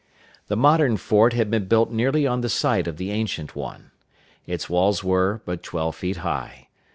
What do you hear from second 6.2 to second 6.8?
high.